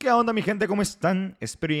[0.00, 0.68] ¿Qué onda mi gente?
[0.68, 1.36] ¿Cómo están?
[1.40, 1.74] Espero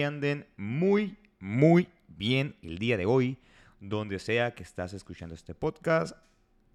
[0.56, 3.38] muy, muy bien el día de hoy,
[3.78, 6.16] donde sea que estás escuchando este podcast.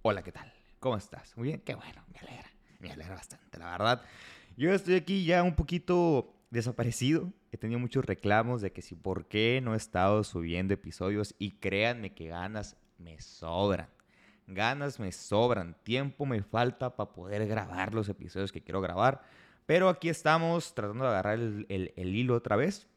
[0.03, 0.53] Hola, ¿qué tal?
[0.79, 1.35] ¿Cómo estás?
[1.35, 4.01] Muy bien, qué bueno, me alegra, me alegra bastante, la verdad.
[4.55, 7.34] Yo estoy aquí ya un poquito desaparecido.
[7.52, 11.52] He tenido muchos reclamos de que si por qué no he estado subiendo episodios y
[11.52, 13.89] créanme que ganas me sobran.
[14.48, 19.23] Ganas me sobran, tiempo me falta para poder grabar los episodios que quiero grabar.
[19.66, 22.88] Pero aquí estamos tratando de agarrar el, el, hilo otra vez.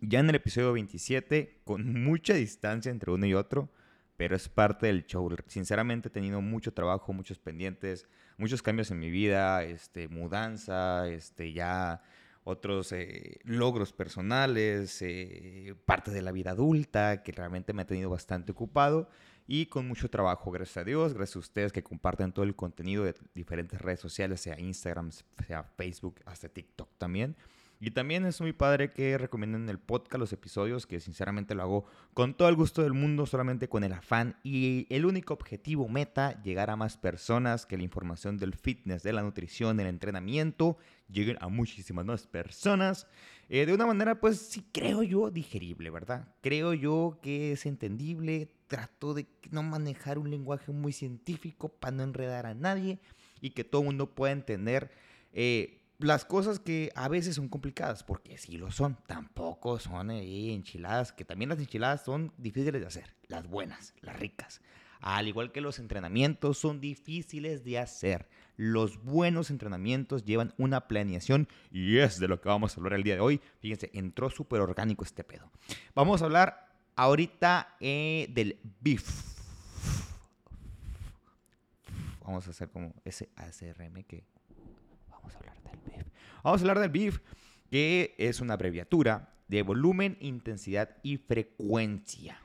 [0.00, 3.70] Ya en el episodio 27, con mucha distancia entre uno y otro,
[4.16, 5.28] pero es parte del show.
[5.46, 11.52] Sinceramente he tenido mucho trabajo, muchos pendientes, muchos cambios en mi vida, este, mudanza, este,
[11.52, 12.02] ya
[12.44, 18.10] otros eh, logros personales, eh, parte de la vida adulta, que realmente me ha tenido
[18.10, 19.08] bastante ocupado
[19.46, 23.04] y con mucho trabajo, gracias a Dios, gracias a ustedes que comparten todo el contenido
[23.04, 25.10] de diferentes redes sociales, sea Instagram,
[25.46, 27.36] sea Facebook, hasta TikTok también.
[27.84, 31.84] Y también es muy padre que recomienden el podcast, los episodios, que sinceramente lo hago
[32.14, 36.40] con todo el gusto del mundo, solamente con el afán y el único objetivo meta,
[36.44, 40.76] llegar a más personas, que la información del fitness, de la nutrición, del entrenamiento,
[41.10, 43.08] lleguen a muchísimas más personas.
[43.48, 46.28] Eh, de una manera, pues sí creo yo, digerible, ¿verdad?
[46.40, 52.04] Creo yo que es entendible, trato de no manejar un lenguaje muy científico para no
[52.04, 53.00] enredar a nadie
[53.40, 54.92] y que todo el mundo pueda entender.
[55.32, 60.52] Eh, las cosas que a veces son complicadas, porque sí lo son, tampoco son eh,
[60.52, 64.60] enchiladas, que también las enchiladas son difíciles de hacer, las buenas, las ricas.
[65.00, 68.28] Al igual que los entrenamientos son difíciles de hacer.
[68.56, 73.02] Los buenos entrenamientos llevan una planeación y es de lo que vamos a hablar el
[73.02, 73.40] día de hoy.
[73.58, 75.50] Fíjense, entró súper orgánico este pedo.
[75.96, 79.32] Vamos a hablar ahorita eh, del beef.
[82.24, 84.24] Vamos a hacer como ese ACRM que
[85.10, 86.06] vamos a hablar del BIF.
[86.42, 87.20] Vamos a hablar del BIF,
[87.70, 92.40] que es una abreviatura de volumen, intensidad y frecuencia.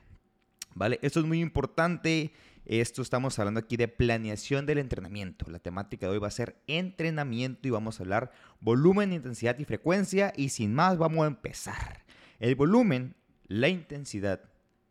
[0.74, 1.00] ¿Vale?
[1.02, 2.32] Esto es muy importante.
[2.64, 5.50] Esto estamos hablando aquí de planeación del entrenamiento.
[5.50, 9.64] La temática de hoy va a ser entrenamiento y vamos a hablar volumen, intensidad y
[9.64, 10.32] frecuencia.
[10.36, 12.04] Y sin más, vamos a empezar.
[12.38, 13.16] El volumen,
[13.48, 14.42] la intensidad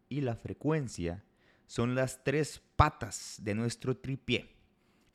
[0.10, 1.24] y la frecuencia
[1.66, 4.54] son las tres patas de nuestro tripié.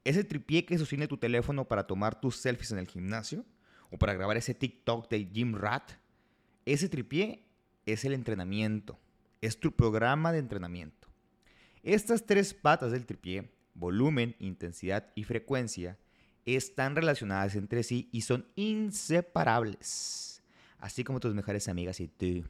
[0.05, 3.45] Ese tripié que sostiene tu teléfono para tomar tus selfies en el gimnasio
[3.93, 5.93] o para grabar ese TikTok de Jim Rat,
[6.65, 7.45] ese tripié
[7.85, 8.99] es el entrenamiento,
[9.41, 11.09] es tu programa de entrenamiento.
[11.83, 15.99] Estas tres patas del tripié, volumen, intensidad y frecuencia,
[16.47, 20.43] están relacionadas entre sí y son inseparables,
[20.79, 22.49] así como tus mejores amigas y tú,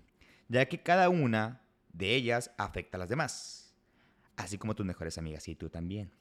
[0.48, 1.60] ya que cada una
[1.92, 3.74] de ellas afecta a las demás,
[4.36, 6.12] así como tus mejores amigas y tú también.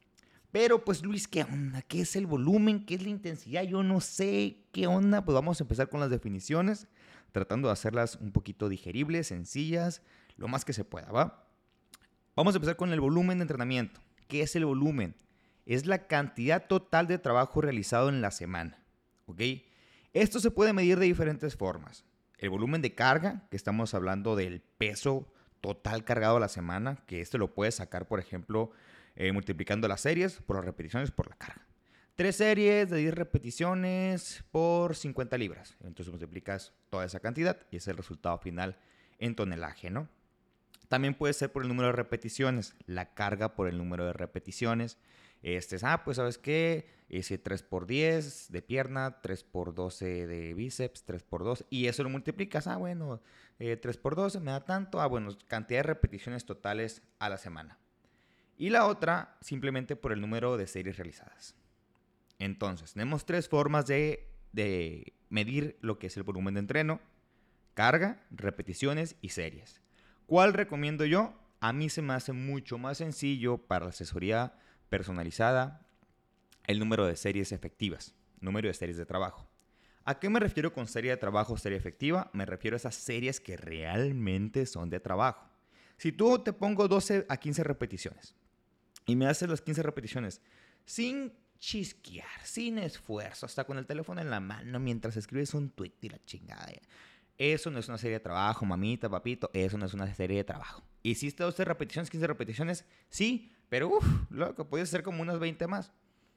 [0.51, 1.81] Pero pues Luis, ¿qué onda?
[1.81, 2.85] ¿Qué es el volumen?
[2.85, 3.63] ¿Qué es la intensidad?
[3.63, 5.23] Yo no sé qué onda.
[5.23, 6.87] Pues vamos a empezar con las definiciones,
[7.31, 10.01] tratando de hacerlas un poquito digeribles, sencillas,
[10.35, 11.47] lo más que se pueda, ¿va?
[12.35, 14.01] Vamos a empezar con el volumen de entrenamiento.
[14.27, 15.15] ¿Qué es el volumen?
[15.65, 18.83] Es la cantidad total de trabajo realizado en la semana,
[19.27, 19.41] ¿ok?
[20.13, 22.03] Esto se puede medir de diferentes formas.
[22.37, 27.21] El volumen de carga, que estamos hablando del peso total cargado a la semana, que
[27.21, 28.71] este lo puedes sacar, por ejemplo,
[29.15, 31.67] eh, multiplicando las series por las repeticiones por la carga.
[32.15, 35.75] Tres series de 10 repeticiones por 50 libras.
[35.81, 38.77] Entonces multiplicas toda esa cantidad y es el resultado final
[39.17, 40.07] en tonelaje, ¿no?
[40.87, 44.97] También puede ser por el número de repeticiones, la carga por el número de repeticiones.
[45.41, 50.27] Este es, ah, pues sabes qué, ese 3 por 10 de pierna, 3 por 12
[50.27, 53.21] de bíceps, 3 por 2, y eso lo multiplicas, ah, bueno,
[53.57, 57.37] 3 eh, por 12 me da tanto, ah, bueno, cantidad de repeticiones totales a la
[57.39, 57.80] semana
[58.61, 61.55] y la otra simplemente por el número de series realizadas.
[62.37, 64.27] Entonces, tenemos tres formas de,
[65.29, 67.01] medir lo que es el volumen de entreno.
[67.73, 69.81] Carga, repeticiones y series.
[70.27, 71.33] ¿Cuál recomiendo yo?
[71.59, 74.53] A mí se me hace mucho más sencillo para la asesoría
[74.89, 75.87] personalizada
[76.67, 79.49] el número de series efectivas, número de series de trabajo.
[80.05, 82.29] ¿A qué me refiero con serie de trabajo, serie efectiva?
[82.31, 85.49] Me refiero a esas series que realmente son de trabajo.
[85.97, 88.35] Si tú te pongo 12 a 15 repeticiones,
[89.05, 90.41] y me hace las 15 repeticiones
[90.85, 95.93] sin chisquear, sin esfuerzo, hasta con el teléfono en la mano mientras escribes un tweet
[96.01, 96.71] y la chingada.
[97.37, 100.43] Eso no es una serie de trabajo, mamita, papito, eso no es una serie de
[100.43, 100.83] trabajo.
[101.03, 102.85] ¿Hiciste 12 repeticiones, 15 repeticiones?
[103.09, 105.91] Sí, pero uff, loco, puede ser como unas 20 más.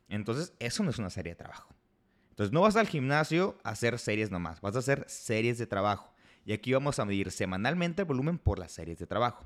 [0.08, 1.74] Entonces, eso no es una serie de trabajo.
[2.30, 6.14] Entonces, no vas al gimnasio a hacer series nomás, vas a hacer series de trabajo.
[6.44, 9.44] Y aquí vamos a medir semanalmente el volumen por las series de trabajo.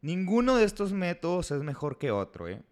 [0.00, 2.62] Ninguno de estos métodos es mejor que otro, ¿eh?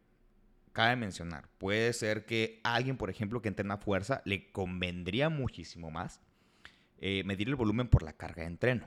[0.72, 6.20] Cabe mencionar, puede ser que alguien, por ejemplo, que entrena fuerza, le convendría muchísimo más
[6.98, 8.86] eh, medir el volumen por la carga de entreno,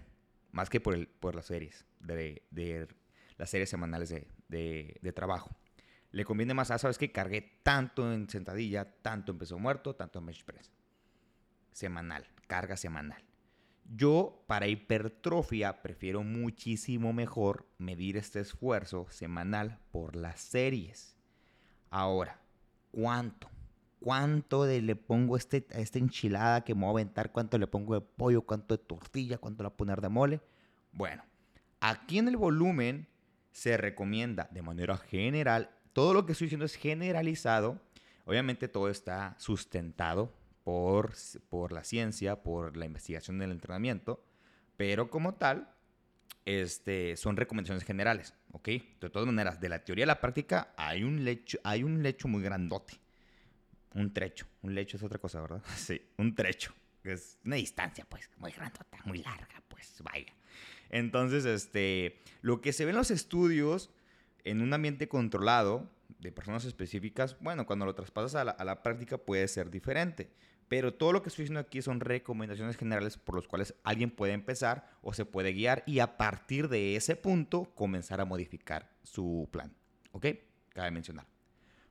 [0.52, 2.88] más que por, el, por las series, de,
[3.38, 4.14] las series semanales
[4.48, 5.50] de trabajo.
[6.12, 10.20] Le conviene más, ah, sabes que cargué tanto en sentadilla, tanto en peso muerto, tanto
[10.20, 10.72] en bench press.
[11.72, 13.29] Semanal, carga semanal.
[13.96, 21.18] Yo para hipertrofia prefiero muchísimo mejor medir este esfuerzo semanal por las series.
[21.90, 22.40] Ahora,
[22.92, 23.50] ¿cuánto?
[24.00, 27.32] ¿Cuánto le pongo este, a esta enchilada que me voy a aventar?
[27.32, 28.44] ¿Cuánto le pongo de pollo?
[28.44, 29.40] ¿Cuánto de tortilla?
[29.40, 30.42] ¿Cuánto le voy a poner de mole?
[30.92, 31.24] Bueno,
[31.80, 33.08] aquí en el volumen
[33.52, 37.82] se recomienda de manera general, todo lo que estoy diciendo es generalizado.
[38.26, 40.32] Obviamente todo está sustentado
[40.70, 41.14] por,
[41.50, 44.24] por la ciencia, por la investigación del entrenamiento,
[44.78, 45.74] pero como tal,
[46.46, 48.68] este, son recomendaciones generales, ¿ok?
[49.02, 52.28] De todas maneras, de la teoría a la práctica hay un lecho, hay un lecho
[52.28, 53.00] muy grandote.
[53.96, 54.46] Un trecho.
[54.62, 55.64] Un lecho es otra cosa, ¿verdad?
[55.76, 56.72] Sí, un trecho.
[57.04, 60.32] Es una distancia, pues, muy grandota, muy larga, pues, vaya.
[60.92, 63.90] Entonces, este, lo que se ve en los estudios
[64.44, 65.90] en un ambiente controlado
[66.20, 70.30] de personas específicas, bueno, cuando lo traspasas a la, a la práctica puede ser diferente.
[70.70, 74.34] Pero todo lo que estoy diciendo aquí son recomendaciones generales por las cuales alguien puede
[74.34, 79.50] empezar o se puede guiar y a partir de ese punto comenzar a modificar su
[79.52, 79.74] plan.
[80.12, 80.28] ¿Ok?
[80.70, 81.26] Cabe mencionar.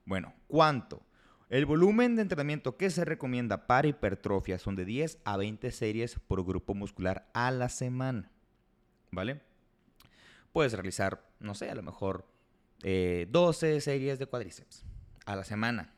[0.05, 1.03] Bueno, ¿cuánto?
[1.49, 6.19] El volumen de entrenamiento que se recomienda para hipertrofia son de 10 a 20 series
[6.21, 8.31] por grupo muscular a la semana.
[9.11, 9.41] ¿Vale?
[10.53, 12.29] Puedes realizar, no sé, a lo mejor
[12.83, 14.85] 12 eh, series de cuádriceps
[15.27, 15.95] a la semana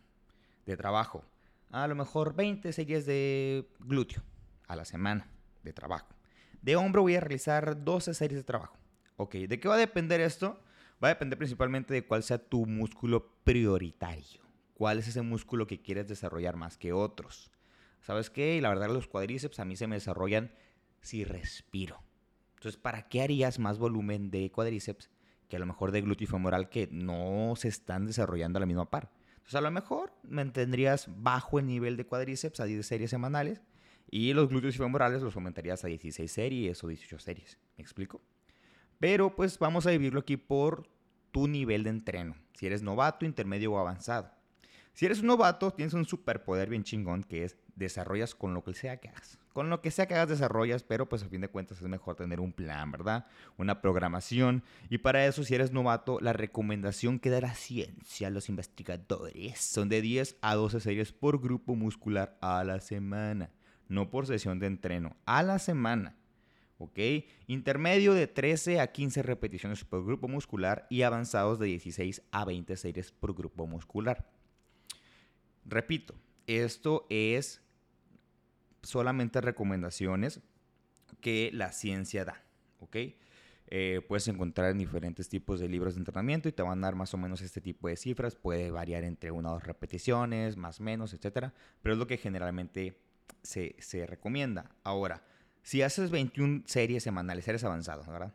[0.65, 1.25] de trabajo
[1.71, 4.23] a lo mejor 20 series de glúteo
[4.67, 5.29] a la semana
[5.63, 6.09] de trabajo.
[6.63, 8.77] De hombro voy a realizar 12 series de trabajo.
[9.17, 10.61] Ok, ¿de qué va a depender esto?
[11.03, 14.43] Va a depender principalmente de cuál sea tu músculo prioritario.
[14.75, 17.51] ¿Cuál es ese músculo que quieres desarrollar más que otros?
[18.01, 18.61] ¿Sabes qué?
[18.61, 20.53] La verdad, los cuádriceps a mí se me desarrollan
[21.01, 22.03] si respiro.
[22.57, 25.11] Entonces, ¿para qué harías más volumen de cuádriceps
[25.49, 28.91] que a lo mejor de glúteo femoral que no se están desarrollando a la misma
[28.91, 29.11] par?
[29.41, 33.63] Entonces, a lo mejor mantendrías bajo el nivel de cuádriceps a 10 series semanales
[34.11, 37.59] y los glúteos y femorales los aumentarías a 16 series o 18 series.
[37.77, 38.21] ¿Me explico?
[38.99, 40.89] Pero pues vamos a dividirlo aquí por
[41.31, 42.37] tu nivel de entreno.
[42.55, 44.31] Si eres novato, intermedio o avanzado.
[44.93, 48.99] Si eres novato, tienes un superpoder bien chingón que es desarrollas con lo que sea
[48.99, 49.39] que hagas.
[49.53, 52.15] Con lo que sea que hagas desarrollas, pero pues a fin de cuentas es mejor
[52.15, 53.27] tener un plan, ¿verdad?
[53.57, 54.63] Una programación.
[54.89, 59.89] Y para eso, si eres novato, la recomendación que da la ciencia, los investigadores, son
[59.89, 63.51] de 10 a 12 series por grupo muscular a la semana.
[63.89, 66.15] No por sesión de entreno, a la semana.
[66.79, 66.99] ¿ok?
[67.47, 72.77] Intermedio de 13 a 15 repeticiones por grupo muscular y avanzados de 16 a 20
[72.77, 74.27] series por grupo muscular.
[75.71, 76.17] Repito,
[76.49, 77.63] esto es
[78.83, 80.41] solamente recomendaciones
[81.21, 82.43] que la ciencia da,
[82.81, 82.97] ¿ok?
[83.69, 86.97] Eh, puedes encontrar en diferentes tipos de libros de entrenamiento y te van a dar
[86.97, 88.35] más o menos este tipo de cifras.
[88.35, 91.55] Puede variar entre una o dos repeticiones, más o menos, etcétera.
[91.83, 92.99] Pero es lo que generalmente
[93.45, 94.75] se, se, recomienda.
[94.83, 95.23] Ahora,
[95.63, 98.35] si haces 21 series semanales, eres avanzado, ¿verdad?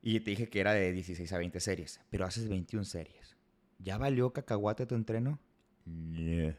[0.00, 3.36] Y te dije que era de 16 a 20 series, pero haces 21 series.
[3.78, 5.38] ¿Ya valió cacahuate tu entreno?
[5.84, 6.54] No.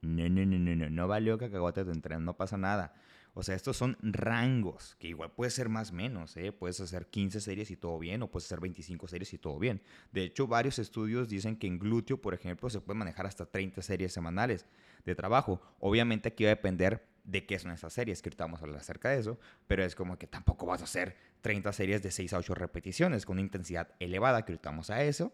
[0.00, 2.94] No, no, no, no, no, no valió cacahuate tu entreno, no pasa nada.
[3.34, 6.50] O sea, estos son rangos, que igual puede ser más menos, ¿eh?
[6.50, 9.80] Puedes hacer 15 series y todo bien, o puedes hacer 25 series y todo bien.
[10.12, 13.82] De hecho, varios estudios dicen que en glúteo, por ejemplo, se puede manejar hasta 30
[13.82, 14.66] series semanales
[15.04, 15.60] de trabajo.
[15.78, 19.20] Obviamente aquí va a depender de qué son esas series, que ahorita vamos acerca de
[19.20, 22.54] eso, pero es como que tampoco vas a hacer 30 series de 6 a 8
[22.54, 25.32] repeticiones con intensidad elevada, que ahorita vamos a eso.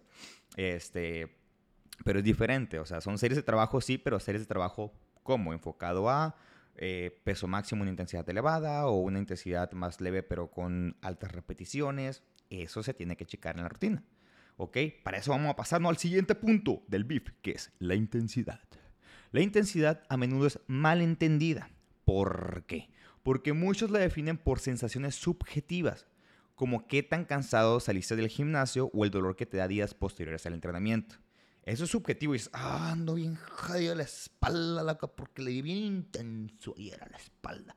[0.57, 1.44] Este,
[2.03, 5.53] pero es diferente, o sea, son series de trabajo, sí, pero series de trabajo como
[5.53, 6.37] enfocado a
[6.77, 12.23] eh, peso máximo, una intensidad elevada o una intensidad más leve pero con altas repeticiones.
[12.51, 14.05] Eso se tiene que checar en la rutina.
[14.57, 14.77] ¿Ok?
[15.03, 18.61] Para eso vamos a pasarnos al siguiente punto del BIF, que es la intensidad.
[19.33, 21.71] La intensidad a menudo es mal entendida.
[22.05, 22.91] ¿Por qué?
[23.23, 26.07] Porque muchos la definen por sensaciones subjetivas,
[26.55, 30.47] como qué tan cansado saliste del gimnasio o el dolor que te da días posteriores
[30.47, 31.17] al entrenamiento.
[31.65, 35.79] Eso es subjetivo y dices, ah, ando bien jodido la espalda, porque le di bien
[35.79, 37.75] intenso ayer a la espalda.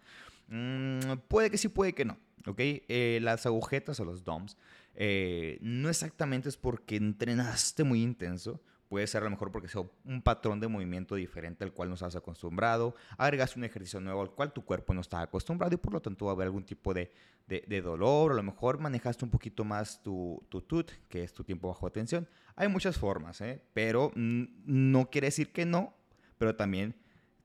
[0.47, 2.17] Mm, puede que sí, puede que no.
[2.45, 2.59] ¿Ok?
[2.59, 4.55] Eh, las agujetas o los DOMs
[4.93, 8.61] eh, no exactamente es porque entrenaste muy intenso.
[8.87, 11.95] Puede ser a lo mejor porque sea un patrón de movimiento diferente al cual no
[11.95, 12.95] estás acostumbrado.
[13.17, 16.25] Agregaste un ejercicio nuevo al cual tu cuerpo no está acostumbrado y por lo tanto
[16.25, 17.11] va a haber algún tipo de,
[17.47, 18.31] de, dolor.
[18.31, 21.91] a lo mejor manejaste un poquito más tu, tu TUT, que es tu tiempo bajo
[21.91, 22.29] tensión.
[22.55, 23.61] Hay muchas formas, ¿eh?
[23.73, 25.93] pero no quiere decir que no,
[26.37, 26.95] pero también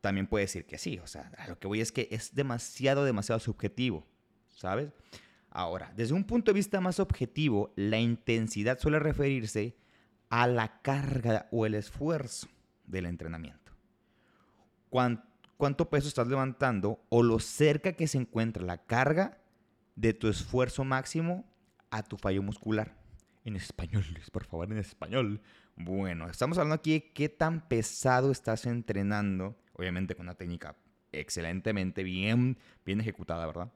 [0.03, 0.99] también puede decir que sí.
[1.03, 4.07] O sea, a lo que voy es que es demasiado, demasiado subjetivo,
[4.51, 4.91] ¿sabes?
[5.49, 9.77] Ahora, desde un punto de vista más objetivo, la intensidad suele referirse
[10.33, 12.49] a la carga o el esfuerzo
[12.87, 13.73] del entrenamiento.
[14.89, 19.37] ¿Cuánto peso estás levantando o lo cerca que se encuentra la carga
[19.95, 21.45] de tu esfuerzo máximo
[21.91, 22.97] a tu fallo muscular?
[23.45, 25.43] En español, por favor, en español.
[25.77, 30.77] Bueno, estamos hablando aquí de qué tan pesado estás entrenando, obviamente con una técnica
[31.13, 33.71] excelentemente bien, bien ejecutada, ¿verdad?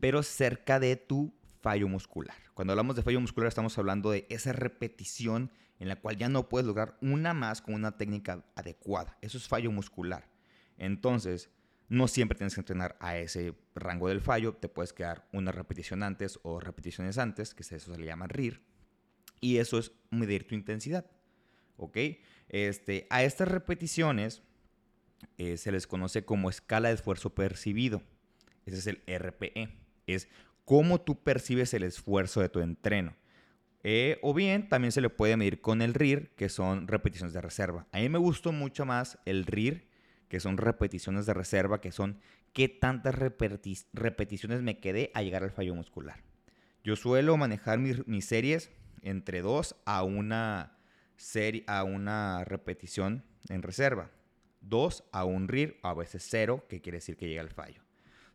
[0.00, 1.32] Pero cerca de tu
[1.64, 2.36] fallo muscular.
[2.52, 6.50] Cuando hablamos de fallo muscular estamos hablando de esa repetición en la cual ya no
[6.50, 9.16] puedes lograr una más con una técnica adecuada.
[9.22, 10.28] Eso es fallo muscular.
[10.76, 11.48] Entonces,
[11.88, 14.52] no siempre tienes que entrenar a ese rango del fallo.
[14.52, 18.60] Te puedes quedar una repetición antes o repeticiones antes, que eso se le llama RIR.
[19.40, 21.06] Y eso es medir tu intensidad.
[21.78, 21.96] ¿Ok?
[22.50, 24.42] Este, a estas repeticiones
[25.38, 28.02] eh, se les conoce como escala de esfuerzo percibido.
[28.66, 29.78] Ese es el RPE.
[30.06, 30.28] Es
[30.64, 33.16] cómo tú percibes el esfuerzo de tu entreno.
[33.82, 37.42] Eh, o bien también se le puede medir con el RIR, que son repeticiones de
[37.42, 37.86] reserva.
[37.92, 39.86] A mí me gustó mucho más el RIR,
[40.28, 42.18] que son repeticiones de reserva, que son
[42.54, 46.22] qué tantas repeticiones me quedé a llegar al fallo muscular.
[46.82, 48.70] Yo suelo manejar mis, series
[49.02, 50.78] entre dos a una,
[51.16, 54.10] serie, a una repetición en reserva.
[54.62, 57.83] Dos a un RIR, a veces cero, que quiere decir que llega al fallo.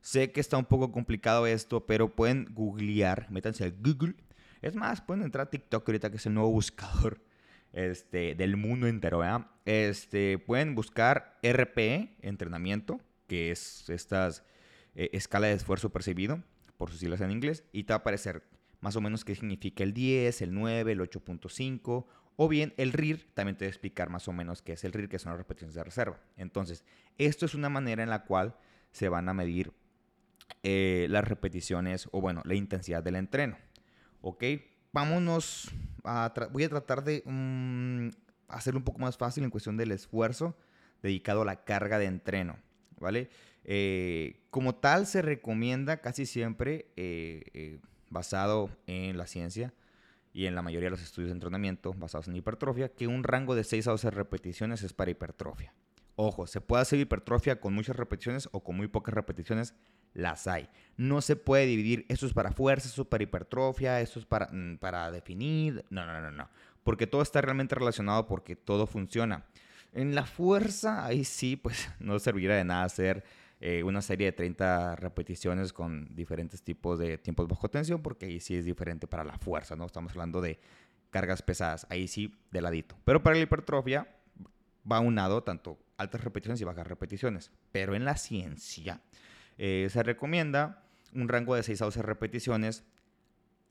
[0.02, 4.16] Sé que está un poco complicado esto, pero pueden googlear, métanse a Google
[4.62, 7.22] es más, pueden entrar a TikTok ahorita que es el nuevo buscador
[7.74, 9.22] este, del mundo entero.
[9.66, 14.30] Este, pueden buscar RPE, entrenamiento, que es esta
[14.96, 16.44] eh, escala de esfuerzo percibido,
[16.78, 18.44] por sus siglas en inglés, y te va a aparecer
[18.82, 22.06] más o menos qué significa el 10, el 9, el 8.5,
[22.38, 24.94] o bien el RIR, también te voy a explicar más o menos qué es el
[24.94, 26.22] RIR, que son las repeticiones de reserva.
[26.38, 26.86] Entonces,
[27.18, 28.56] esto es una manera en la cual
[28.92, 29.74] se van a medir
[30.64, 33.58] eh, las repeticiones, o bueno, la intensidad del entreno.
[34.22, 34.44] ¿Ok?
[34.92, 35.72] Vámonos
[36.04, 36.34] a...
[36.52, 38.10] Voy a tratar de mm,
[38.48, 40.58] hacerlo un poco más fácil en cuestión del esfuerzo
[41.02, 42.58] dedicado a la carga de entreno,
[43.00, 43.30] ¿vale?
[43.64, 47.80] Eh, como tal, se recomienda casi siempre, eh,
[48.10, 49.74] basado en la ciencia
[50.34, 53.56] y en la mayoría de los estudios de entrenamiento basados en hipertrofia, que un rango
[53.56, 55.74] de 6 a 12 repeticiones es para hipertrofia.
[56.16, 59.74] Ojo, se puede hacer hipertrofia con muchas repeticiones o con muy pocas repeticiones,
[60.14, 60.70] las hay.
[60.98, 64.48] No se puede dividir, eso es para fuerza, eso es para hipertrofia, eso es para,
[64.52, 65.86] mm, para definir.
[65.90, 66.50] No, no, no, no.
[66.84, 69.46] Porque todo está realmente relacionado porque todo funciona.
[69.94, 73.24] En la fuerza, ahí sí, pues no serviría de nada hacer
[73.62, 78.40] eh, una serie de 30 repeticiones con diferentes tipos de tiempos bajo tensión, porque ahí
[78.40, 79.86] sí es diferente para la fuerza, ¿no?
[79.86, 80.60] Estamos hablando de
[81.10, 82.96] cargas pesadas, ahí sí de ladito.
[83.04, 84.08] Pero para la hipertrofia
[84.90, 87.52] va unado tanto altas repeticiones y bajas repeticiones.
[87.72, 89.02] Pero en la ciencia
[89.60, 92.86] eh, se recomienda un rango de 6 a 12 repeticiones,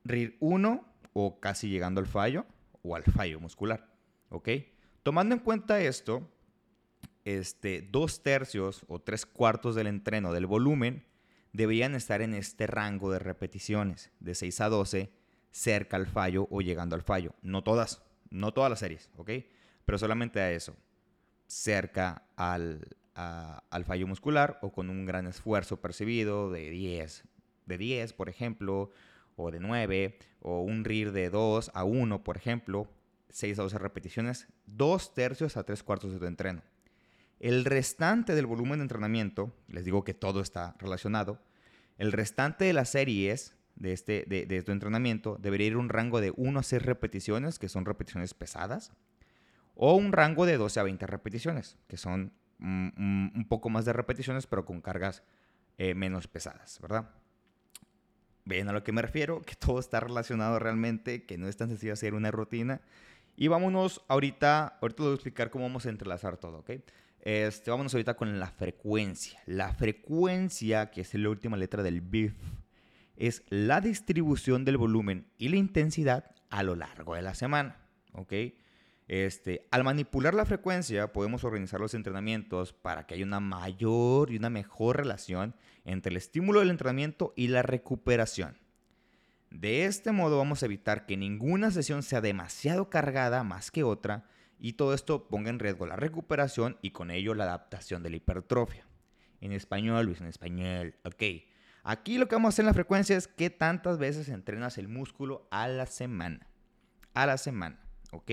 [0.05, 2.47] RIR 1 o casi llegando al fallo
[2.83, 3.91] o al fallo muscular.
[4.29, 4.51] ¿Ok?
[5.03, 6.31] Tomando en cuenta esto,
[7.25, 11.07] este, dos tercios o tres cuartos del entreno del volumen
[11.55, 15.11] deberían estar en este rango de repeticiones, de 6 a 12,
[15.51, 17.35] cerca al fallo o llegando al fallo.
[17.41, 19.31] No todas, no todas las series, ¿ok?
[19.87, 20.77] Pero solamente a eso
[21.49, 22.87] cerca al,
[23.19, 27.25] al fallo muscular o con un gran esfuerzo percibido de 10,
[27.67, 28.93] de 10, por ejemplo,
[29.35, 32.89] o de 9, o un RIR de 2 a 1, por ejemplo,
[33.31, 36.63] 6 a 12 repeticiones, 2 tercios a 3 cuartos de tu entreno.
[37.41, 41.41] El restante del volumen de entrenamiento, les digo que todo está relacionado,
[41.99, 45.89] el restante de las series de, este, de, de tu entrenamiento debería ir a un
[45.89, 48.93] rango de 1 a 6 repeticiones, que son repeticiones pesadas,
[49.75, 54.47] o un rango de 12 a 20 repeticiones, que son un poco más de repeticiones,
[54.47, 55.23] pero con cargas
[55.81, 57.09] eh, menos pesadas, ¿verdad?
[58.45, 61.69] Ven a lo que me refiero, que todo está relacionado realmente, que no es tan
[61.69, 62.81] sencillo hacer una rutina.
[63.37, 66.71] Y vámonos ahorita, ahorita les voy a explicar cómo vamos a entrelazar todo, ¿ok?
[67.21, 69.41] Este, vámonos ahorita con la frecuencia.
[69.47, 72.35] La frecuencia, que es la última letra del BIF,
[73.17, 77.77] es la distribución del volumen y la intensidad a lo largo de la semana,
[78.15, 78.33] ¿ok?
[79.09, 84.37] Este, al manipular la frecuencia podemos organizar los entrenamientos para que haya una mayor y
[84.37, 85.55] una mejor relación
[85.87, 88.59] entre el estímulo del entrenamiento y la recuperación.
[89.51, 94.27] De este modo vamos a evitar que ninguna sesión sea demasiado cargada más que otra
[94.59, 98.17] y todo esto ponga en riesgo la recuperación y con ello la adaptación de la
[98.17, 98.87] hipertrofia.
[99.41, 101.23] En español, Luis, en español, ok.
[101.83, 104.89] Aquí lo que vamos a hacer en la frecuencia es qué tantas veces entrenas el
[104.89, 106.47] músculo a la semana.
[107.15, 108.31] A la semana, ¿ok?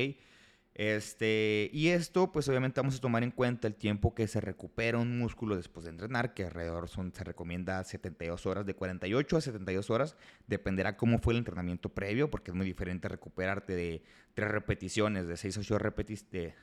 [0.76, 4.98] Este, y esto, pues obviamente vamos a tomar en cuenta el tiempo que se recupera
[4.98, 9.42] un músculo después de entrenar, que alrededor son, se recomienda 72 horas, de 48 a
[9.42, 10.18] 72 horas,
[10.48, 14.04] dependerá cómo fue el entrenamiento previo, porque es muy diferente recuperarte de
[14.34, 16.54] tres repeticiones, de 6 a 8 repeticiones,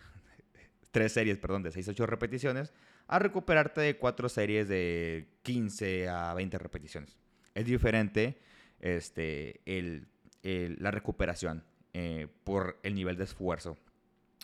[0.91, 2.75] tres series, perdón, de 6 a 8 repeticiones,
[3.07, 7.17] a recuperarte de cuatro series de 15 a 20 repeticiones.
[7.55, 8.39] Es diferente
[8.79, 10.07] este, el,
[10.43, 11.65] la recuperación
[11.95, 13.79] eh, por el nivel de esfuerzo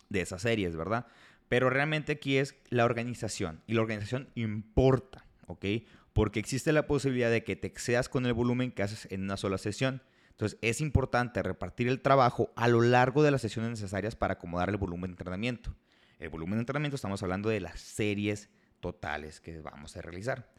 [0.09, 1.07] de esas series, ¿verdad?
[1.49, 5.65] Pero realmente aquí es la organización y la organización importa, ¿ok?
[6.13, 9.37] Porque existe la posibilidad de que te excedas con el volumen que haces en una
[9.37, 10.03] sola sesión.
[10.31, 14.69] Entonces es importante repartir el trabajo a lo largo de las sesiones necesarias para acomodar
[14.69, 15.75] el volumen de entrenamiento.
[16.19, 18.51] El volumen de entrenamiento estamos hablando de las series
[18.81, 20.51] totales que vamos a realizar.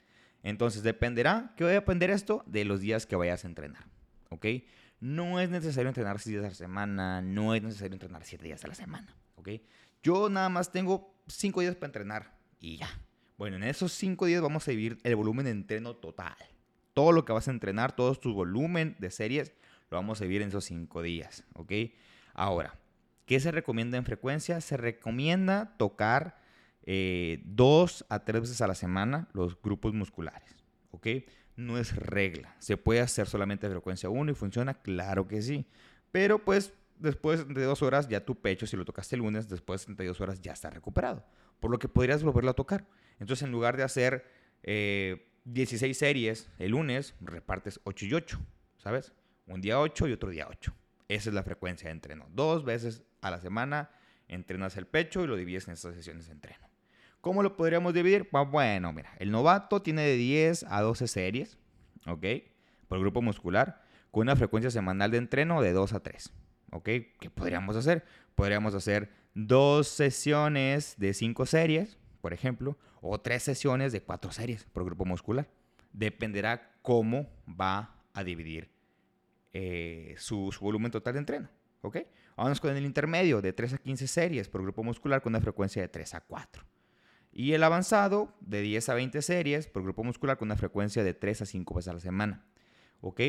[0.44, 2.44] Entonces dependerá, ¿qué va a depender esto?
[2.46, 3.86] De los días que vayas a entrenar,
[4.30, 4.46] ¿ok?
[5.02, 8.64] No es necesario entrenar 6 días a la semana, no es necesario entrenar 7 días
[8.64, 9.16] a la semana.
[9.40, 9.50] ¿Ok?
[10.04, 12.90] Yo nada más tengo cinco días para entrenar y ya.
[13.38, 16.36] Bueno, en esos cinco días vamos a vivir el volumen de entreno total.
[16.94, 19.54] Todo lo que vas a entrenar, todo tu volumen de series,
[19.90, 21.72] lo vamos a vivir en esos cinco días, ¿ok?
[22.34, 22.78] Ahora,
[23.26, 24.60] ¿qué se recomienda en frecuencia?
[24.62, 26.42] Se recomienda tocar
[26.84, 30.56] eh, dos a tres veces a la semana los grupos musculares,
[30.92, 31.08] ¿ok?
[31.56, 32.56] No es regla.
[32.60, 34.74] ¿Se puede hacer solamente frecuencia 1 y funciona?
[34.76, 35.66] Claro que sí.
[36.12, 39.82] Pero pues después de dos horas ya tu pecho, si lo tocaste el lunes, después
[39.82, 41.26] de 32 horas ya está recuperado.
[41.60, 42.86] Por lo que podrías volverlo a tocar.
[43.20, 44.26] Entonces, en lugar de hacer
[44.64, 48.40] 16 eh, series el lunes, repartes 8 y 8,
[48.78, 49.14] ¿sabes?
[49.48, 50.74] Un día 8 y otro día 8.
[51.08, 52.28] Esa es la frecuencia de entreno.
[52.32, 53.90] Dos veces a la semana
[54.28, 56.70] entrenas el pecho y lo divides en estas sesiones de entreno.
[57.22, 58.30] ¿Cómo lo podríamos dividir?
[58.30, 61.58] Pues bueno, mira, el novato tiene de 10 a 12 series,
[62.06, 62.26] ¿ok?
[62.88, 66.32] Por grupo muscular, con una frecuencia semanal de entreno de 2 a 3.
[66.72, 66.86] ¿Ok?
[67.20, 68.04] ¿Qué podríamos hacer?
[68.36, 74.66] Podríamos hacer dos sesiones de cinco series, por ejemplo, o tres sesiones de cuatro series
[74.66, 75.48] por grupo muscular.
[75.94, 78.70] Dependerá cómo va a dividir
[79.54, 81.50] eh, su, volumen total de entreno.
[81.82, 81.98] ¿Ok?
[82.36, 85.82] Vamos con el intermedio de 3 a 15 series por grupo muscular con una frecuencia
[85.82, 86.64] de 3 a 4.
[87.32, 91.14] Y el avanzado de 10 a 20 series por grupo muscular con una frecuencia de
[91.14, 92.46] 3 a 5 veces a la semana.
[93.02, 93.22] ¿Ok?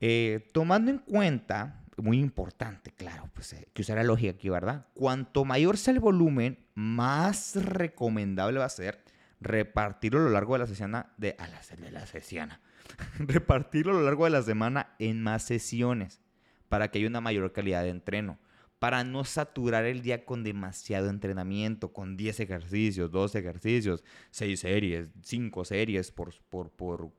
[0.00, 4.86] Eh, tomando en cuenta muy importante, claro, pues eh, que usar la lógica aquí, ¿verdad?
[4.94, 9.02] Cuanto mayor sea el volumen, más recomendable va a ser
[9.40, 12.50] repartirlo a lo largo de la sesión de, a la, de la sesión,
[13.18, 16.20] repartirlo a lo largo de la semana en más sesiones
[16.68, 18.38] para que haya una mayor calidad de entreno,
[18.78, 25.08] para no saturar el día con demasiado entrenamiento, con 10 ejercicios, 12 ejercicios, 6 series,
[25.22, 27.10] 5 series por, por, por,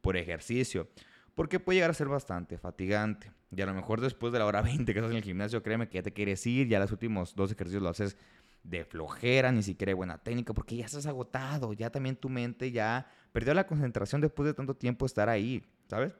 [0.00, 0.88] por ejercicio
[1.34, 3.32] porque puede llegar a ser bastante fatigante.
[3.50, 5.88] Y a lo mejor después de la hora 20 que estás en el gimnasio, créeme
[5.88, 8.16] que ya te quieres ir, ya los últimos dos ejercicios lo haces
[8.62, 13.10] de flojera, ni siquiera buena técnica, porque ya estás agotado, ya también tu mente ya
[13.32, 16.12] perdió la concentración después de tanto tiempo estar ahí, ¿sabes?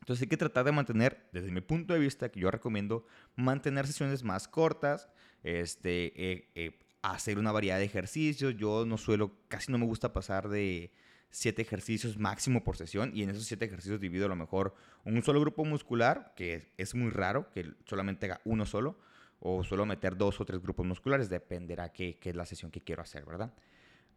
[0.00, 3.86] Entonces hay que tratar de mantener, desde mi punto de vista, que yo recomiendo mantener
[3.86, 5.08] sesiones más cortas,
[5.42, 8.56] este, eh, eh, hacer una variedad de ejercicios.
[8.56, 10.92] Yo no suelo, casi no me gusta pasar de
[11.30, 15.22] siete ejercicios máximo por sesión y en esos siete ejercicios divido a lo mejor un
[15.22, 18.98] solo grupo muscular, que es muy raro que solamente haga uno solo,
[19.40, 22.80] o suelo meter dos o tres grupos musculares, dependerá qué, qué es la sesión que
[22.80, 23.52] quiero hacer, ¿verdad?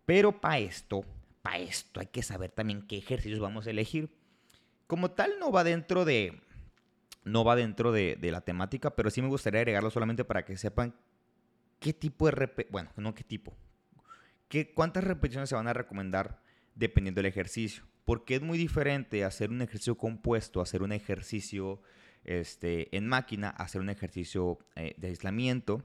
[0.06, 1.06] Pero para esto,
[1.42, 4.10] para esto hay que saber también qué ejercicios vamos a elegir.
[4.88, 6.42] Como tal no va dentro de,
[7.24, 10.58] no va dentro de, de la temática, pero sí me gustaría agregarlo solamente para que
[10.58, 10.96] sepan
[11.80, 13.54] qué tipo de, bueno, no qué tipo,
[14.48, 16.42] qué, cuántas repeticiones se van a recomendar
[16.76, 17.84] dependiendo del ejercicio.
[18.06, 21.82] Porque es muy diferente hacer un ejercicio compuesto, hacer un ejercicio
[22.24, 25.84] este, en máquina, hacer un ejercicio eh, de aislamiento.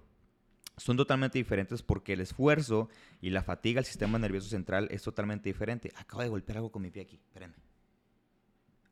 [0.76, 2.88] Son totalmente diferentes porque el esfuerzo
[3.20, 5.92] y la fatiga del sistema nervioso central es totalmente diferente.
[5.96, 7.56] Acabo de golpear algo con mi pie aquí, espérenme.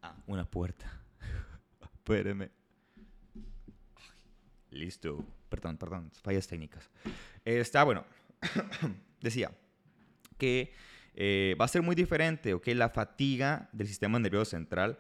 [0.02, 1.00] Ah, una puerta.
[1.82, 2.50] Espérenme.
[4.70, 5.24] Listo.
[5.48, 6.90] Perdón, perdón, fallas técnicas.
[7.44, 8.04] Está bueno.
[9.20, 9.50] Decía
[10.36, 10.72] que
[11.14, 12.68] eh, va a ser muy diferente, ¿ok?
[12.68, 14.98] La fatiga del sistema nervioso central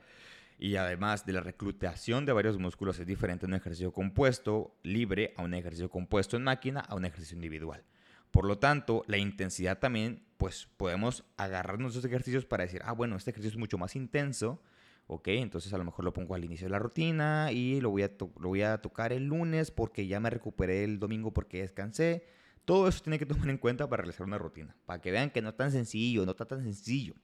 [0.58, 5.34] y además de la reclutación de varios músculos es diferente en un ejercicio compuesto libre
[5.36, 7.82] a un ejercicio compuesto en máquina a un ejercicio individual.
[8.30, 13.16] Por lo tanto, la intensidad también, pues podemos agarrarnos esos ejercicios para decir, ah, bueno,
[13.16, 14.60] este ejercicio es mucho más intenso,
[15.06, 15.28] ¿ok?
[15.28, 18.10] Entonces a lo mejor lo pongo al inicio de la rutina y lo voy a,
[18.18, 22.24] lo voy a tocar el lunes porque ya me recuperé el domingo porque descansé
[22.64, 25.42] todo eso tiene que tomar en cuenta para realizar una rutina, para que vean que
[25.42, 27.14] no es tan sencillo, no está tan sencillo.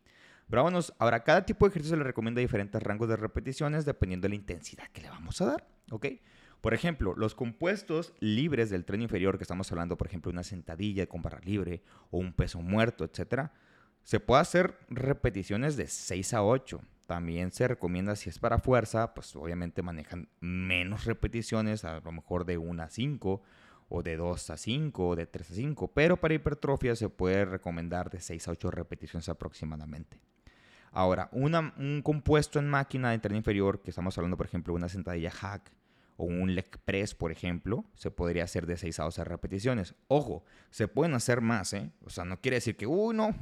[0.49, 4.31] Pero vámonos, ahora cada tipo de ejercicio le recomienda diferentes rangos de repeticiones dependiendo de
[4.31, 6.07] la intensidad que le vamos a dar, ¿ok?
[6.61, 11.07] Por ejemplo, los compuestos libres del tren inferior, que estamos hablando, por ejemplo, una sentadilla
[11.07, 13.53] con barra libre o un peso muerto, etcétera,
[14.03, 16.81] se puede hacer repeticiones de 6 a 8.
[17.07, 22.45] También se recomienda si es para fuerza, pues obviamente manejan menos repeticiones, a lo mejor
[22.45, 23.43] de 1 a 5
[23.91, 27.45] o de 2 a 5 o de 3 a 5, pero para hipertrofia se puede
[27.45, 30.19] recomendar de 6 a 8 repeticiones aproximadamente.
[30.93, 34.89] Ahora, un compuesto en máquina de tren inferior, que estamos hablando por ejemplo de una
[34.89, 35.71] sentadilla hack
[36.17, 39.95] o un leg press, por ejemplo, se podría hacer de 6 a 12 repeticiones.
[40.09, 41.91] Ojo, se pueden hacer más, ¿eh?
[42.05, 43.35] O sea, no quiere decir que, uy, no,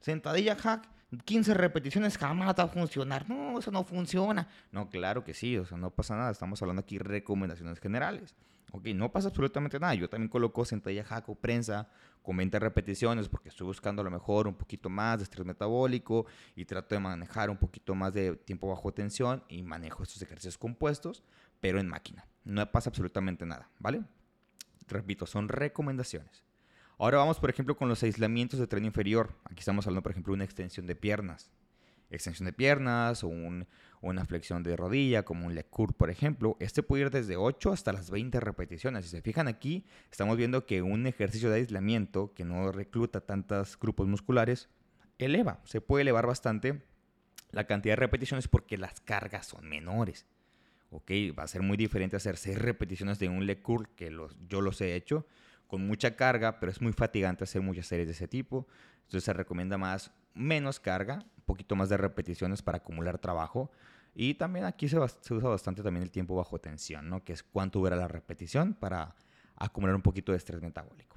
[0.00, 0.88] sentadilla hack,
[1.24, 3.28] 15 repeticiones jamás va a funcionar.
[3.28, 4.48] No, eso no funciona.
[4.70, 6.30] No, claro que sí, o sea, no pasa nada.
[6.30, 8.34] Estamos hablando aquí recomendaciones generales.
[8.72, 9.94] Ok, no pasa absolutamente nada.
[9.94, 11.88] Yo también coloco sentadilla hack o prensa
[12.22, 16.26] con 20 repeticiones porque estoy buscando a lo mejor un poquito más de estrés metabólico
[16.54, 20.58] y trato de manejar un poquito más de tiempo bajo tensión y manejo estos ejercicios
[20.58, 21.24] compuestos,
[21.60, 22.26] pero en máquina.
[22.44, 24.04] No pasa absolutamente nada, ¿vale?
[24.86, 26.44] Repito, son recomendaciones.
[27.00, 29.34] Ahora vamos, por ejemplo, con los aislamientos de tren inferior.
[29.44, 31.50] Aquí estamos hablando, por ejemplo, de una extensión de piernas.
[32.10, 36.58] Extensión de piernas o una flexión de rodilla, como un leg curl, por ejemplo.
[36.60, 39.06] Este puede ir desde 8 hasta las 20 repeticiones.
[39.06, 43.78] Si se fijan aquí, estamos viendo que un ejercicio de aislamiento que no recluta tantos
[43.78, 44.68] grupos musculares,
[45.16, 46.82] eleva, se puede elevar bastante
[47.50, 50.26] la cantidad de repeticiones porque las cargas son menores.
[50.90, 54.36] Ok, va a ser muy diferente hacer 6 repeticiones de un leg curl, que los,
[54.50, 55.24] yo los he hecho,
[55.70, 58.66] con mucha carga, pero es muy fatigante hacer muchas series de ese tipo.
[59.04, 63.70] Entonces se recomienda más, menos carga, un poquito más de repeticiones para acumular trabajo.
[64.14, 67.24] Y también aquí se, se usa bastante también el tiempo bajo tensión, ¿no?
[67.24, 69.14] que es cuánto dura la repetición para
[69.56, 71.16] acumular un poquito de estrés metabólico.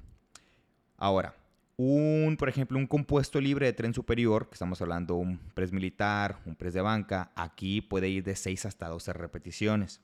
[0.96, 1.34] Ahora,
[1.76, 6.38] un, por ejemplo, un compuesto libre de tren superior, que estamos hablando un press militar,
[6.46, 10.00] un press de banca, aquí puede ir de 6 hasta 12 repeticiones.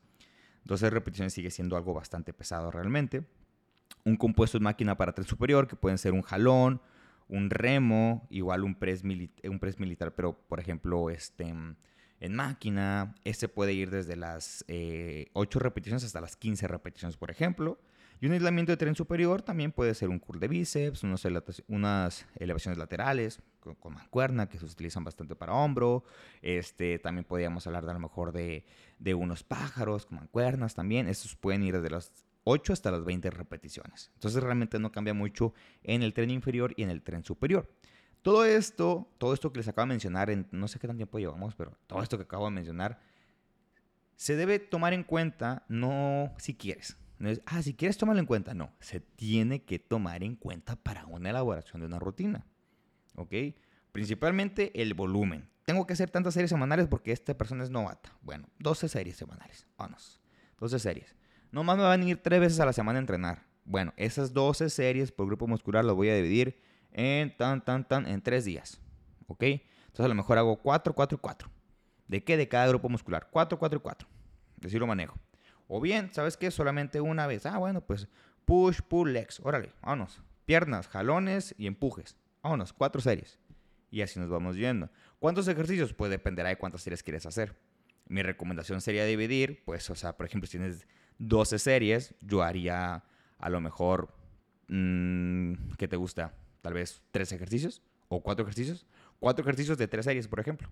[0.64, 3.24] 12 repeticiones sigue siendo algo bastante pesado realmente
[4.04, 6.80] un compuesto de máquina para tren superior, que pueden ser un jalón,
[7.28, 11.54] un remo, igual un press, un press militar, pero por ejemplo, este,
[12.20, 15.28] en máquina, este puede ir desde las 8 eh,
[15.62, 17.78] repeticiones hasta las 15 repeticiones, por ejemplo.
[18.22, 21.04] Y un aislamiento de tren superior también puede ser un curl de bíceps,
[21.68, 26.04] unas elevaciones laterales con, mancuerna que se utilizan bastante para hombro.
[26.42, 28.66] Este, también podríamos hablar de a lo mejor de,
[28.98, 31.08] de unos pájaros con mancuernas también.
[31.08, 32.12] Estos pueden ir desde las
[32.44, 34.10] 8 hasta las 20 repeticiones.
[34.14, 37.70] Entonces realmente no cambia mucho en el tren inferior y en el tren superior.
[38.22, 41.18] Todo esto, todo esto que les acabo de mencionar, en, no sé qué tan tiempo
[41.18, 43.00] llevamos, pero todo esto que acabo de mencionar,
[44.16, 46.98] se debe tomar en cuenta, no si quieres.
[47.18, 48.54] No es, ah, si quieres tomarlo en cuenta.
[48.54, 52.46] No, se tiene que tomar en cuenta para una elaboración de una rutina.
[53.16, 53.34] ¿Ok?
[53.92, 55.48] Principalmente el volumen.
[55.64, 58.16] Tengo que hacer tantas series semanales porque esta persona es novata.
[58.22, 59.66] Bueno, 12 series semanales.
[59.76, 60.20] Vamos.
[60.58, 61.14] 12 series.
[61.52, 63.42] Nomás me van a ir tres veces a la semana a entrenar.
[63.64, 66.60] Bueno, esas 12 series por grupo muscular las voy a dividir
[66.92, 68.80] en tan, tan, tan, en tres días.
[69.26, 69.42] ¿Ok?
[69.42, 71.50] Entonces a lo mejor hago 4, 4 y 4.
[72.06, 72.36] ¿De qué?
[72.36, 73.28] De cada grupo muscular.
[73.30, 74.08] 4, 4 y 4.
[74.64, 75.16] Así lo manejo.
[75.66, 76.50] O bien, ¿sabes qué?
[76.50, 77.46] Solamente una vez.
[77.46, 78.08] Ah, bueno, pues
[78.44, 79.40] push, pull, legs.
[79.40, 80.22] Órale, vámonos.
[80.46, 82.16] Piernas, jalones y empujes.
[82.42, 83.38] Vámonos, cuatro series.
[83.90, 84.90] Y así nos vamos yendo.
[85.18, 85.92] ¿Cuántos ejercicios?
[85.94, 87.56] Pues dependerá de cuántas series quieres hacer.
[88.06, 90.86] Mi recomendación sería dividir, pues, o sea, por ejemplo, si tienes
[91.20, 93.04] 12 series, yo haría
[93.38, 94.08] a lo mejor,
[94.68, 96.34] mm, ¿qué te gusta?
[96.62, 98.86] Tal vez tres ejercicios o cuatro ejercicios.
[99.18, 100.70] Cuatro ejercicios de tres series, por ejemplo.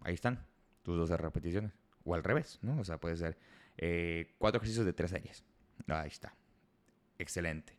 [0.00, 0.46] Ahí están
[0.82, 1.72] tus 12 repeticiones.
[2.04, 2.78] O al revés, ¿no?
[2.80, 3.36] O sea, puede ser
[3.76, 5.44] eh, cuatro ejercicios de tres series.
[5.88, 6.34] Ahí está.
[7.18, 7.76] Excelente.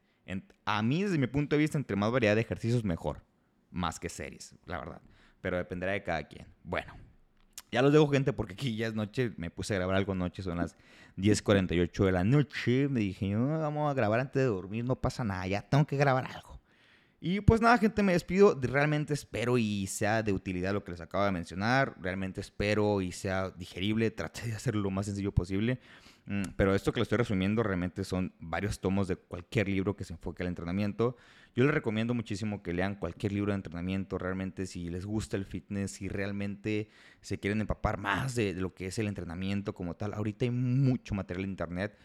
[0.65, 3.23] a mí, desde mi punto de vista, entre más variedad de ejercicios, mejor.
[3.71, 5.01] Más que series, la verdad.
[5.41, 6.45] Pero dependerá de cada quien.
[6.63, 6.93] Bueno,
[7.71, 9.31] ya los dejo, gente, porque aquí ya es noche.
[9.37, 10.75] Me puse a grabar algo noche, son las
[11.17, 12.87] 10.48 de la noche.
[12.89, 15.97] Me dije, no, vamos a grabar antes de dormir, no pasa nada, ya tengo que
[15.97, 16.59] grabar algo.
[17.21, 18.57] Y pues nada, gente, me despido.
[18.61, 21.95] Realmente espero y sea de utilidad lo que les acabo de mencionar.
[21.99, 24.09] Realmente espero y sea digerible.
[24.11, 25.79] Traté de hacerlo lo más sencillo posible.
[26.29, 30.03] Mm, pero esto que lo estoy resumiendo realmente son varios tomos de cualquier libro que
[30.03, 31.17] se enfoque al entrenamiento.
[31.55, 34.19] Yo les recomiendo muchísimo que lean cualquier libro de entrenamiento.
[34.19, 36.87] Realmente si les gusta el fitness, si realmente
[37.19, 40.13] se quieren empapar más de, lo que es el entrenamiento como tal.
[40.13, 41.97] Ahorita hay mucho material en internet.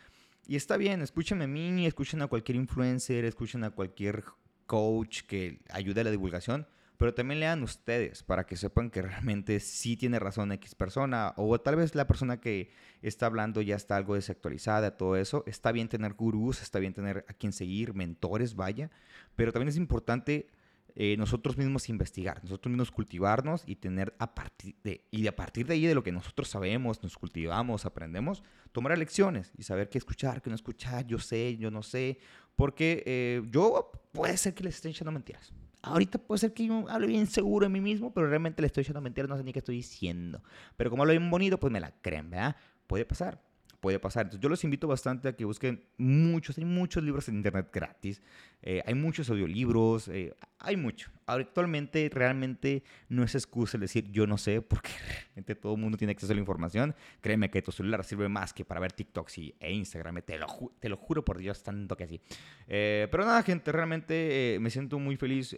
[0.47, 4.25] Y está bien, escúchenme a mí, escuchen a cualquier influencer, escuchen a cualquier
[4.65, 9.61] coach que ayude a la divulgación, pero también lean ustedes para que sepan que realmente
[9.61, 12.71] sí tiene razón X persona o tal vez la persona que
[13.03, 15.45] está hablando ya está algo desactualizada, todo eso.
[15.47, 18.91] Está bien tener gurús, está bien tener a quien seguir, mentores, vaya,
[19.37, 20.49] pero también es importante
[20.97, 25.67] eh, nosotros mismos investigar, nosotros mismos cultivarnos y tener a partir de, y a partir
[25.67, 29.99] de ahí de lo que nosotros sabemos, nos cultivamos, aprendemos, tomar lecciones y saber qué
[29.99, 32.19] escuchar, qué no escuchar, yo sé, yo no sé,
[32.55, 35.53] porque eh, yo puede ser que les esté echando mentiras.
[35.85, 38.83] Ahorita puede ser que yo hable bien seguro de mí mismo, pero realmente le estoy
[38.83, 40.43] echando mentiras, no sé ni qué estoy diciendo.
[40.77, 42.57] Pero como hablo bien bonito, pues me la creen, ¿verdad?
[42.87, 43.41] Puede pasar
[43.85, 44.23] puede pasar.
[44.23, 48.23] Entonces, yo los invito bastante a que busquen muchos, hay muchos libros en internet gratis,
[48.63, 51.11] eh, hay muchos audiolibros, eh, hay mucho.
[51.27, 54.89] Actualmente realmente no es excusa el decir yo no sé, porque
[55.27, 56.95] realmente todo el mundo tiene acceso a la información.
[57.21, 60.47] Créeme que tu celular sirve más que para ver TikToks e Instagram, te lo,
[60.81, 62.23] te lo juro por Dios, tanto que así.
[62.67, 65.55] Eh, pero nada, gente, realmente me siento muy feliz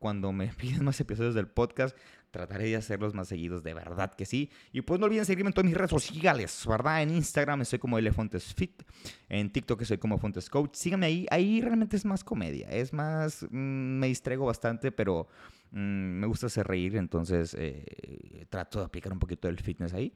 [0.00, 1.96] cuando me piden más episodios del podcast,
[2.32, 4.50] trataré de hacerlos más seguidos, de verdad que sí.
[4.72, 7.02] Y pues no olviden seguirme en todas mis redes sociales, ¿verdad?
[7.02, 8.82] En Instagram estoy como Elefontes Fit,
[9.28, 10.74] en TikTok soy como Fontes Coach.
[10.74, 15.28] Síganme ahí, ahí realmente es más comedia, es más, mm, me distraigo bastante, pero
[15.70, 20.12] mm, me gusta hacer reír, entonces eh, trato de aplicar un poquito del fitness ahí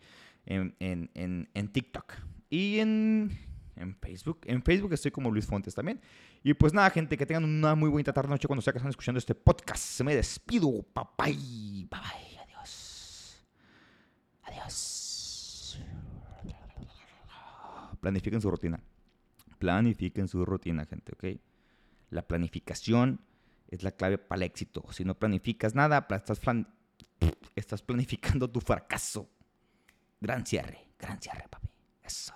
[0.47, 2.15] en, en, en TikTok.
[2.49, 3.31] Y en
[3.77, 4.41] en Facebook.
[4.45, 6.01] En Facebook estoy como Luis Fontes también.
[6.47, 8.91] Y pues nada, gente, que tengan una muy bonita tarde noche cuando sea que están
[8.91, 10.01] escuchando este podcast.
[10.03, 10.71] Me despido.
[10.71, 11.09] Bye.
[11.27, 12.39] Bye bye.
[12.45, 13.45] Adiós.
[14.45, 15.81] Adiós.
[18.01, 18.81] Planifiquen su rutina.
[19.59, 21.41] Planifiquen su rutina, gente, ¿ok?
[22.11, 23.21] La planificación
[23.67, 24.85] es la clave para el éxito.
[24.93, 26.41] Si no planificas nada, estás,
[27.57, 29.29] estás planificando tu fracaso.
[30.21, 31.67] Gran cierre, gran cierre, papi.
[32.05, 32.36] Eso.